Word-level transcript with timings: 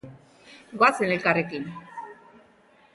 Goazen 0.83 1.13
elkarrekin. 1.17 1.71